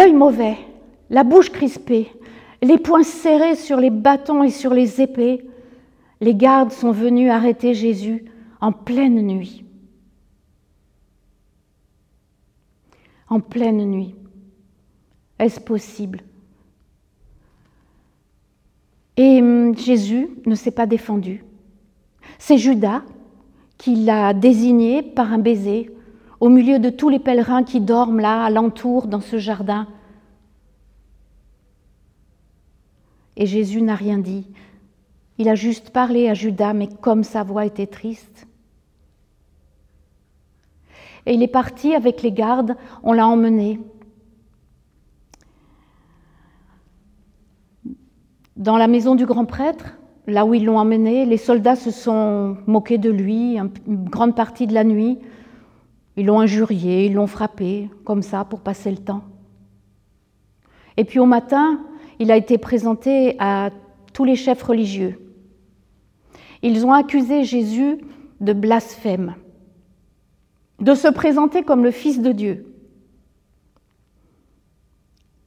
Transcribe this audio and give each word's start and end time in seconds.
l'œil 0.00 0.12
mauvais, 0.14 0.56
la 1.10 1.24
bouche 1.24 1.50
crispée, 1.50 2.10
les 2.62 2.78
poings 2.78 3.02
serrés 3.02 3.54
sur 3.54 3.78
les 3.78 3.90
bâtons 3.90 4.42
et 4.42 4.50
sur 4.50 4.72
les 4.72 5.00
épées, 5.00 5.44
les 6.20 6.34
gardes 6.34 6.72
sont 6.72 6.92
venus 6.92 7.30
arrêter 7.30 7.74
Jésus 7.74 8.24
en 8.60 8.72
pleine 8.72 9.20
nuit. 9.20 9.64
En 13.28 13.40
pleine 13.40 13.84
nuit. 13.84 14.14
Est-ce 15.38 15.60
possible? 15.60 16.22
Et 19.16 19.40
hum, 19.40 19.76
Jésus 19.76 20.30
ne 20.46 20.54
s'est 20.54 20.70
pas 20.70 20.86
défendu. 20.86 21.44
C'est 22.38 22.58
Judas 22.58 23.02
qui 23.76 23.96
l'a 23.96 24.32
désigné 24.32 25.02
par 25.02 25.32
un 25.32 25.38
baiser 25.38 25.90
au 26.40 26.48
milieu 26.48 26.78
de 26.78 26.88
tous 26.88 27.10
les 27.10 27.18
pèlerins 27.18 27.62
qui 27.62 27.80
dorment 27.80 28.20
là, 28.20 28.44
alentour, 28.44 29.06
dans 29.06 29.20
ce 29.20 29.38
jardin. 29.38 29.86
Et 33.36 33.46
Jésus 33.46 33.82
n'a 33.82 33.94
rien 33.94 34.18
dit. 34.18 34.46
Il 35.38 35.48
a 35.48 35.54
juste 35.54 35.90
parlé 35.90 36.28
à 36.28 36.34
Judas, 36.34 36.72
mais 36.72 36.88
comme 36.88 37.24
sa 37.24 37.42
voix 37.42 37.66
était 37.66 37.86
triste. 37.86 38.46
Et 41.26 41.34
il 41.34 41.42
est 41.42 41.48
parti 41.48 41.94
avec 41.94 42.22
les 42.22 42.32
gardes, 42.32 42.76
on 43.02 43.12
l'a 43.12 43.26
emmené. 43.26 43.78
Dans 48.56 48.78
la 48.78 48.88
maison 48.88 49.14
du 49.14 49.26
grand 49.26 49.44
prêtre, 49.44 49.98
là 50.26 50.44
où 50.46 50.54
ils 50.54 50.64
l'ont 50.64 50.78
emmené, 50.78 51.26
les 51.26 51.36
soldats 51.36 51.76
se 51.76 51.90
sont 51.90 52.56
moqués 52.66 52.98
de 52.98 53.10
lui 53.10 53.58
une 53.58 54.04
grande 54.04 54.34
partie 54.34 54.66
de 54.66 54.74
la 54.74 54.84
nuit. 54.84 55.18
Ils 56.20 56.26
l'ont 56.26 56.40
injurié, 56.40 57.06
ils 57.06 57.14
l'ont 57.14 57.26
frappé, 57.26 57.88
comme 58.04 58.20
ça, 58.20 58.44
pour 58.44 58.60
passer 58.60 58.90
le 58.90 58.98
temps. 58.98 59.24
Et 60.98 61.06
puis 61.06 61.18
au 61.18 61.24
matin, 61.24 61.80
il 62.18 62.30
a 62.30 62.36
été 62.36 62.58
présenté 62.58 63.36
à 63.38 63.70
tous 64.12 64.24
les 64.24 64.36
chefs 64.36 64.62
religieux. 64.62 65.18
Ils 66.60 66.84
ont 66.84 66.92
accusé 66.92 67.44
Jésus 67.44 68.04
de 68.42 68.52
blasphème, 68.52 69.34
de 70.78 70.92
se 70.92 71.08
présenter 71.08 71.62
comme 71.62 71.84
le 71.84 71.90
Fils 71.90 72.20
de 72.20 72.32
Dieu. 72.32 72.70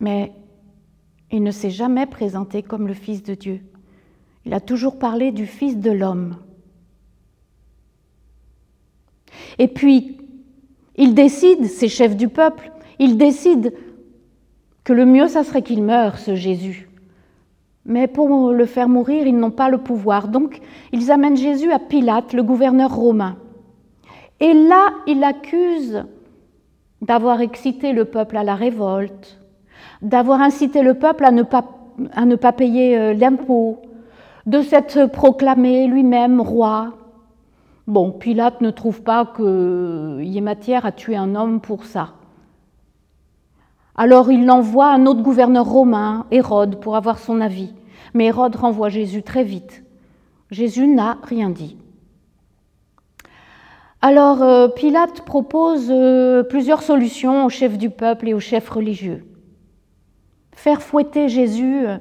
Mais 0.00 0.32
il 1.30 1.42
ne 1.42 1.50
s'est 1.50 1.68
jamais 1.68 2.06
présenté 2.06 2.62
comme 2.62 2.88
le 2.88 2.94
Fils 2.94 3.22
de 3.22 3.34
Dieu. 3.34 3.60
Il 4.46 4.54
a 4.54 4.60
toujours 4.60 4.98
parlé 4.98 5.30
du 5.30 5.44
Fils 5.44 5.76
de 5.76 5.90
l'homme. 5.90 6.38
Et 9.58 9.68
puis, 9.68 10.16
ils 10.96 11.14
décident, 11.14 11.66
ces 11.66 11.88
chefs 11.88 12.16
du 12.16 12.28
peuple, 12.28 12.70
ils 12.98 13.16
décident 13.16 13.70
que 14.84 14.92
le 14.92 15.06
mieux, 15.06 15.28
ça 15.28 15.44
serait 15.44 15.62
qu'il 15.62 15.82
meure, 15.82 16.18
ce 16.18 16.34
Jésus. 16.34 16.88
Mais 17.86 18.06
pour 18.06 18.52
le 18.52 18.66
faire 18.66 18.88
mourir, 18.88 19.26
ils 19.26 19.36
n'ont 19.36 19.50
pas 19.50 19.68
le 19.68 19.78
pouvoir. 19.78 20.28
Donc, 20.28 20.60
ils 20.92 21.10
amènent 21.10 21.36
Jésus 21.36 21.70
à 21.70 21.78
Pilate, 21.78 22.32
le 22.32 22.42
gouverneur 22.42 22.94
romain. 22.94 23.36
Et 24.40 24.54
là, 24.54 24.90
il 25.06 25.22
accuse 25.22 26.04
d'avoir 27.02 27.40
excité 27.40 27.92
le 27.92 28.06
peuple 28.06 28.36
à 28.36 28.44
la 28.44 28.54
révolte, 28.54 29.38
d'avoir 30.00 30.40
incité 30.40 30.82
le 30.82 30.94
peuple 30.94 31.24
à 31.24 31.30
ne 31.30 31.42
pas, 32.36 32.52
payer 32.52 32.96
euh, 32.96 33.14
l'impôt, 33.14 33.82
de 34.46 34.62
s'être 34.62 35.06
proclamé 35.06 35.86
lui-même 35.86 36.40
roi. 36.40 36.94
Bon, 37.86 38.12
Pilate 38.12 38.62
ne 38.62 38.70
trouve 38.70 39.02
pas 39.02 39.26
qu'il 39.26 40.24
y 40.24 40.38
ait 40.38 40.40
matière 40.40 40.86
à 40.86 40.92
un 41.16 41.34
homme 41.34 41.60
pour 41.60 41.84
ça. 41.84 42.14
Alors 43.94 44.32
il 44.32 44.50
envoie 44.50 44.90
un 44.90 45.06
autre 45.06 45.22
gouverneur 45.22 45.66
romain, 45.66 46.26
Hérode, 46.30 46.80
pour 46.80 46.96
avoir 46.96 47.18
son 47.18 47.40
avis. 47.40 47.72
Mais 48.14 48.26
Hérode 48.26 48.56
renvoie 48.56 48.88
Jésus 48.88 49.22
très 49.22 49.44
vite. 49.44 49.84
Jésus 50.50 50.86
n'a 50.86 51.18
rien 51.22 51.50
dit. 51.50 51.76
Alors 54.00 54.42
euh, 54.42 54.68
Pilate 54.68 55.22
propose 55.22 55.88
euh, 55.90 56.42
plusieurs 56.42 56.82
solutions 56.82 57.46
aux 57.46 57.50
chefs 57.50 57.78
du 57.78 57.90
peuple 57.90 58.28
et 58.28 58.34
aux 58.34 58.40
chefs 58.40 58.68
religieux. 58.68 59.24
Faire 60.52 60.82
fouetter 60.82 61.28
Jésus 61.28 61.86
euh, 61.86 61.98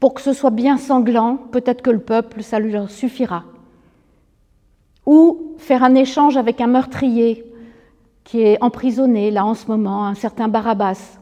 pour 0.00 0.14
que 0.14 0.20
ce 0.20 0.32
soit 0.32 0.50
bien 0.50 0.76
sanglant, 0.76 1.36
peut-être 1.50 1.82
que 1.82 1.90
le 1.90 2.00
peuple, 2.00 2.42
ça 2.42 2.58
lui 2.58 2.74
suffira. 2.88 3.44
Ou 5.06 5.54
faire 5.58 5.82
un 5.82 5.94
échange 5.94 6.36
avec 6.36 6.60
un 6.60 6.66
meurtrier 6.66 7.44
qui 8.24 8.40
est 8.40 8.62
emprisonné 8.62 9.30
là 9.30 9.46
en 9.46 9.54
ce 9.54 9.68
moment, 9.68 10.06
un 10.06 10.14
certain 10.14 10.48
Barabbas. 10.48 11.18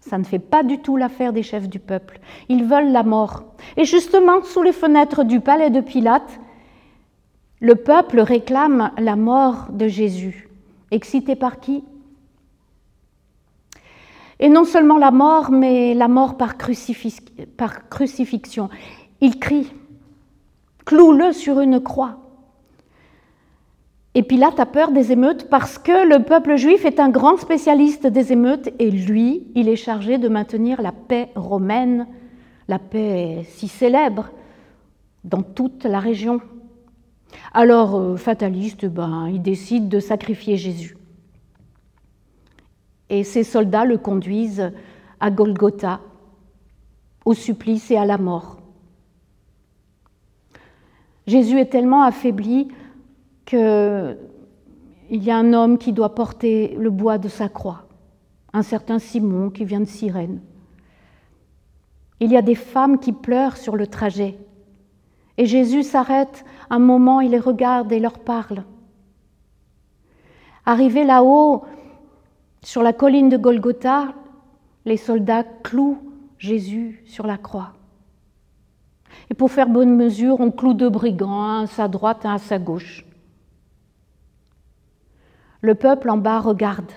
Ça 0.00 0.16
ne 0.16 0.24
fait 0.24 0.38
pas 0.38 0.62
du 0.62 0.78
tout 0.78 0.96
l'affaire 0.96 1.32
des 1.32 1.42
chefs 1.42 1.68
du 1.68 1.78
peuple. 1.78 2.20
Ils 2.48 2.64
veulent 2.64 2.92
la 2.92 3.02
mort. 3.02 3.44
Et 3.76 3.84
justement, 3.84 4.42
sous 4.44 4.62
les 4.62 4.72
fenêtres 4.72 5.24
du 5.24 5.40
palais 5.40 5.70
de 5.70 5.80
Pilate, 5.80 6.40
le 7.60 7.74
peuple 7.74 8.20
réclame 8.20 8.92
la 8.96 9.16
mort 9.16 9.66
de 9.70 9.88
Jésus. 9.88 10.48
Excité 10.90 11.36
par 11.36 11.60
qui? 11.60 11.84
Et 14.40 14.48
non 14.48 14.64
seulement 14.64 14.96
la 14.96 15.10
mort, 15.10 15.50
mais 15.50 15.94
la 15.94 16.08
mort 16.08 16.36
par, 16.36 16.56
crucifixion. 16.56 18.70
Il 19.20 19.38
crie, 19.38 19.70
cloue-le 20.86 21.32
sur 21.32 21.60
une 21.60 21.80
croix. 21.80 22.16
Et 24.14 24.22
Pilate 24.22 24.58
a 24.58 24.66
peur 24.66 24.90
des 24.90 25.12
émeutes 25.12 25.48
parce 25.50 25.78
que 25.78 26.08
le 26.08 26.24
peuple 26.24 26.56
juif 26.56 26.84
est 26.84 26.98
un 26.98 27.10
grand 27.10 27.36
spécialiste 27.36 28.06
des 28.06 28.32
émeutes 28.32 28.70
et 28.78 28.90
lui, 28.90 29.46
il 29.54 29.68
est 29.68 29.76
chargé 29.76 30.18
de 30.18 30.28
maintenir 30.28 30.82
la 30.82 30.90
paix 30.90 31.28
romaine, 31.36 32.08
la 32.66 32.80
paix 32.80 33.44
si 33.46 33.68
célèbre 33.68 34.30
dans 35.22 35.42
toute 35.42 35.84
la 35.84 36.00
région. 36.00 36.40
Alors, 37.52 37.94
euh, 37.94 38.16
fataliste, 38.16 38.86
ben, 38.86 39.28
il 39.28 39.42
décide 39.42 39.88
de 39.88 40.00
sacrifier 40.00 40.56
Jésus 40.56 40.96
et 43.10 43.24
ses 43.24 43.44
soldats 43.44 43.84
le 43.84 43.98
conduisent 43.98 44.72
à 45.18 45.30
Golgotha, 45.30 46.00
au 47.24 47.34
supplice 47.34 47.90
et 47.90 47.96
à 47.96 48.06
la 48.06 48.16
mort. 48.16 48.58
Jésus 51.26 51.58
est 51.58 51.66
tellement 51.66 52.02
affaibli 52.02 52.68
qu'il 53.44 54.16
y 55.10 55.30
a 55.30 55.36
un 55.36 55.52
homme 55.52 55.76
qui 55.76 55.92
doit 55.92 56.14
porter 56.14 56.74
le 56.78 56.90
bois 56.90 57.18
de 57.18 57.28
sa 57.28 57.48
croix, 57.48 57.88
un 58.52 58.62
certain 58.62 58.98
Simon 58.98 59.50
qui 59.50 59.64
vient 59.64 59.80
de 59.80 59.84
Cyrène. 59.84 60.40
Il 62.20 62.30
y 62.30 62.36
a 62.36 62.42
des 62.42 62.54
femmes 62.54 62.98
qui 62.98 63.12
pleurent 63.12 63.56
sur 63.56 63.76
le 63.76 63.86
trajet. 63.86 64.38
Et 65.36 65.46
Jésus 65.46 65.82
s'arrête 65.82 66.44
un 66.68 66.78
moment, 66.78 67.20
il 67.20 67.32
les 67.32 67.38
regarde 67.38 67.92
et 67.92 67.98
leur 67.98 68.18
parle. 68.18 68.64
Arrivé 70.66 71.04
là-haut, 71.04 71.64
sur 72.62 72.82
la 72.82 72.92
colline 72.92 73.28
de 73.28 73.36
Golgotha, 73.36 74.14
les 74.84 74.96
soldats 74.96 75.44
clouent 75.44 75.98
Jésus 76.38 77.02
sur 77.06 77.26
la 77.26 77.38
croix. 77.38 77.72
Et 79.30 79.34
pour 79.34 79.50
faire 79.50 79.68
bonne 79.68 79.94
mesure, 79.96 80.40
on 80.40 80.50
cloue 80.50 80.74
deux 80.74 80.90
brigands, 80.90 81.42
un 81.42 81.62
à 81.64 81.66
sa 81.66 81.88
droite, 81.88 82.26
un 82.26 82.34
à 82.34 82.38
sa 82.38 82.58
gauche. 82.58 83.04
Le 85.60 85.74
peuple 85.74 86.10
en 86.10 86.16
bas 86.16 86.40
regarde. 86.40 86.90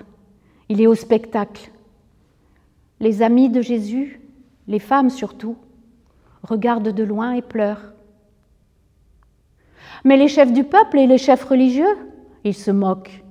Il 0.70 0.82
est 0.82 0.88
au 0.88 0.96
spectacle. 0.96 1.72
Les 3.00 3.22
amis 3.22 3.50
de 3.50 3.62
Jésus, 3.62 4.22
les 4.68 4.80
femmes 4.80 5.10
surtout, 5.10 5.58
regardent 6.42 6.90
de 6.90 7.04
loin 7.04 7.34
et 7.34 7.42
pleurent. 7.42 7.94
Mais 10.06 10.18
les 10.18 10.28
chefs 10.28 10.54
du 10.54 10.64
peuple 10.64 11.00
et 11.00 11.08
les 11.08 11.18
chefs 11.18 11.44
religieux, 11.44 11.98
ils 12.44 12.56
se 12.56 12.72
moquent. 12.72 13.23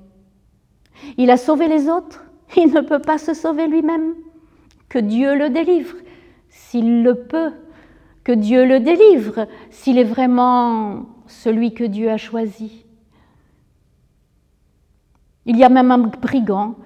Il 1.19 1.30
a 1.30 1.36
sauvé 1.36 1.69
les 1.69 1.88
autres, 1.88 2.25
il 2.56 2.72
ne 2.72 2.80
peut 2.80 3.00
pas 3.00 3.18
se 3.18 3.34
sauver 3.34 3.66
lui-même. 3.66 4.15
Que 4.89 4.98
Dieu 4.98 5.36
le 5.36 5.50
délivre, 5.50 5.97
s'il 6.48 7.03
le 7.03 7.15
peut. 7.15 7.53
Que 8.24 8.33
Dieu 8.33 8.65
le 8.65 8.78
délivre, 8.78 9.48
s'il 9.71 9.98
est 9.98 10.04
vraiment 10.04 11.06
celui 11.27 11.74
que 11.74 11.84
Dieu 11.84 12.10
a 12.10 12.16
choisi. 12.16 12.84
Il 15.44 15.56
y 15.56 15.65
a 15.65 15.68
même 15.68 15.91
un 15.91 15.98
brigand 15.98 16.77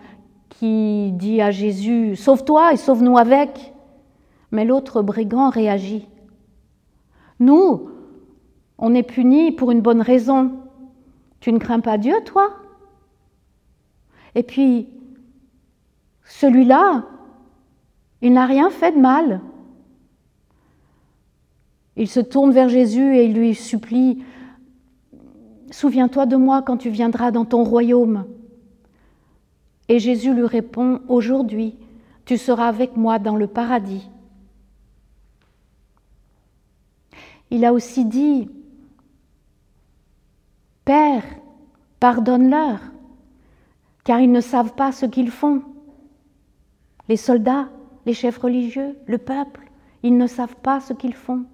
qui 0.49 1.12
dit 1.12 1.43
à 1.43 1.50
Jésus, 1.50 2.17
Sauve-toi 2.17 2.73
et 2.73 2.76
sauve-nous 2.76 3.19
avec. 3.19 3.75
Mais 4.50 4.64
l'autre 4.64 5.02
brigand 5.02 5.50
réagit. 5.50 6.09
Nous, 7.38 7.91
on 8.79 8.94
est 8.94 9.02
punis 9.02 9.52
pour 9.52 9.70
une 9.70 9.82
bonne 9.82 10.00
raison. 10.00 10.52
Tu 11.41 11.52
ne 11.52 11.59
crains 11.59 11.81
pas 11.81 11.99
Dieu, 11.99 12.14
toi? 12.25 12.55
Et 14.37 14.43
puis, 14.43 14.87
celui-là, 16.25 17.06
il 18.21 18.35
n'a 18.35 18.44
rien 18.44 18.69
fait 18.69 18.93
de 18.93 18.99
mal. 18.99 19.41
Il 21.97 22.06
se 22.06 22.21
tourne 22.21 22.53
vers 22.53 22.69
Jésus 22.69 23.17
et 23.17 23.25
il 23.25 23.35
lui 23.35 23.55
supplie, 23.55 24.23
Souviens-toi 25.71 26.27
de 26.27 26.37
moi 26.37 26.62
quand 26.62 26.77
tu 26.77 26.91
viendras 26.91 27.31
dans 27.31 27.44
ton 27.44 27.65
royaume. 27.65 28.27
Et 29.88 29.99
Jésus 29.99 30.33
lui 30.35 30.47
répond, 30.47 31.00
Aujourd'hui, 31.09 31.75
tu 32.27 32.37
seras 32.37 32.69
avec 32.69 32.94
moi 32.97 33.19
dans 33.19 33.37
le 33.37 33.47
paradis. 33.47 34.09
Il 37.50 37.65
a 37.65 37.73
aussi 37.73 38.05
dit, 38.05 38.50
Père, 40.85 41.25
pardonne-leur, 42.00 42.81
car 44.06 44.20
ils 44.20 44.31
ne 44.31 44.41
savent 44.41 44.75
pas 44.75 44.93
ce 44.93 45.05
qu'ils 45.05 45.32
font. 45.32 45.62
Les 47.08 47.17
soldats, 47.17 47.69
les 48.06 48.14
chefs 48.14 48.38
religieux, 48.38 48.97
le 49.05 49.19
peuple, 49.19 49.69
ils 50.05 50.17
ne 50.17 50.29
savent 50.29 50.55
pas 50.55 50.79
ce 50.79 50.93
qu'ils 50.93 51.12
font. 51.12 51.44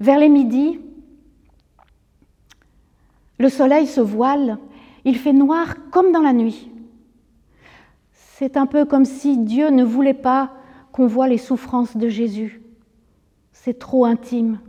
Vers 0.00 0.18
les 0.18 0.30
midis, 0.30 0.80
le 3.38 3.50
soleil 3.50 3.86
se 3.86 4.00
voile, 4.00 4.56
il 5.04 5.18
fait 5.18 5.34
noir 5.34 5.74
comme 5.90 6.10
dans 6.10 6.22
la 6.22 6.32
nuit. 6.32 6.70
C'est 8.12 8.56
un 8.56 8.64
peu 8.64 8.86
comme 8.86 9.04
si 9.04 9.36
Dieu 9.36 9.68
ne 9.68 9.84
voulait 9.84 10.14
pas 10.14 10.54
qu'on 10.92 11.06
voit 11.06 11.28
les 11.28 11.36
souffrances 11.36 11.94
de 11.94 12.08
Jésus. 12.08 12.62
C'est 13.52 13.78
trop 13.78 14.06
intime, 14.06 14.60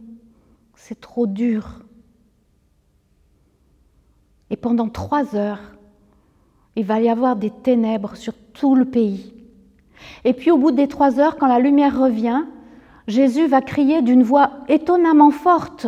c'est 0.76 1.00
trop 1.00 1.26
dur. 1.26 1.86
Et 4.50 4.58
pendant 4.58 4.90
trois 4.90 5.36
heures, 5.36 5.62
il 6.76 6.86
va 6.86 7.00
y 7.00 7.10
avoir 7.10 7.36
des 7.36 7.52
ténèbres 7.52 8.16
sur 8.16 8.34
tout 8.54 8.76
le 8.76 8.86
pays. 8.86 9.34
Et 10.24 10.34
puis 10.34 10.52
au 10.52 10.58
bout 10.58 10.72
des 10.72 10.88
trois 10.88 11.20
heures, 11.20 11.38
quand 11.38 11.48
la 11.48 11.60
lumière 11.60 12.00
revient, 12.00 12.44
Jésus 13.08 13.48
va 13.48 13.62
crier 13.62 14.02
d'une 14.02 14.24
voix 14.24 14.52
étonnamment 14.68 15.32
forte 15.32 15.88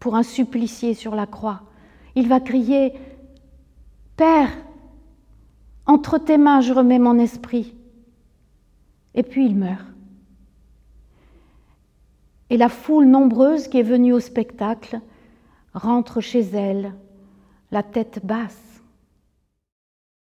pour 0.00 0.16
un 0.16 0.22
supplicié 0.22 0.94
sur 0.94 1.14
la 1.14 1.26
croix. 1.26 1.62
Il 2.14 2.28
va 2.28 2.40
crier, 2.40 2.92
Père, 4.16 4.50
entre 5.86 6.18
tes 6.18 6.38
mains 6.38 6.60
je 6.60 6.72
remets 6.72 6.98
mon 6.98 7.18
esprit. 7.18 7.74
Et 9.14 9.22
puis 9.22 9.46
il 9.46 9.56
meurt. 9.56 9.86
Et 12.50 12.56
la 12.56 12.68
foule 12.68 13.06
nombreuse 13.06 13.68
qui 13.68 13.78
est 13.78 13.82
venue 13.82 14.12
au 14.12 14.20
spectacle 14.20 15.00
rentre 15.72 16.20
chez 16.20 16.40
elle, 16.40 16.92
la 17.72 17.82
tête 17.82 18.20
basse, 18.22 18.71